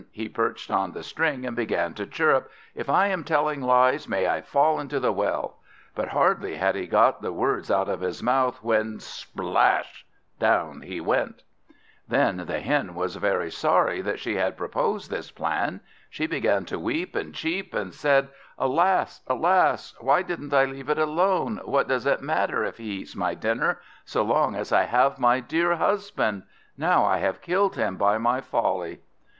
He 0.11 0.27
perched 0.27 0.71
on 0.71 0.93
the 0.93 1.03
string 1.03 1.45
and 1.45 1.55
began 1.55 1.93
to 1.93 2.07
chirrup, 2.07 2.49
"If 2.73 2.89
I 2.89 3.05
am 3.09 3.23
telling 3.23 3.61
lies, 3.61 4.07
may 4.09 4.27
I 4.27 4.41
fall 4.41 4.79
into 4.79 4.99
the 4.99 5.11
well;" 5.11 5.57
but 5.93 6.07
hardly 6.07 6.55
had 6.55 6.73
he 6.73 6.87
got 6.87 7.21
the 7.21 7.31
words 7.31 7.69
out 7.69 7.87
of 7.87 8.01
his 8.01 8.23
mouth, 8.23 8.63
when 8.63 8.99
splash! 8.99 10.03
down 10.39 10.81
he 10.81 10.99
went. 10.99 11.43
Then 12.07 12.45
the 12.47 12.61
Hen 12.61 12.95
was 12.95 13.15
very 13.17 13.51
sorry 13.51 14.01
that 14.01 14.17
she 14.19 14.37
had 14.37 14.57
proposed 14.57 15.11
this 15.11 15.29
plan; 15.29 15.81
she 16.09 16.25
began 16.25 16.65
to 16.65 16.79
weep 16.79 17.15
and 17.15 17.31
cheep, 17.35 17.75
and 17.75 17.93
said 17.93 18.29
"Alas, 18.57 19.21
alas, 19.27 19.93
why 19.99 20.23
didn't 20.23 20.51
I 20.51 20.65
leave 20.65 20.89
it 20.89 20.97
alone? 20.97 21.61
What 21.63 21.87
does 21.87 22.07
it 22.07 22.23
matter 22.23 22.63
if 22.65 22.79
he 22.79 22.85
eats 23.01 23.15
my 23.15 23.35
dinner, 23.35 23.79
so 24.03 24.23
long 24.23 24.55
as 24.55 24.71
I 24.71 24.85
have 24.85 25.19
my 25.19 25.39
dear 25.41 25.75
husband? 25.75 26.41
Now 26.75 27.05
I 27.05 27.19
have 27.19 27.39
killed 27.39 27.75
him 27.75 27.97
by 27.97 28.17
my 28.17 28.41
folly." 28.41 29.01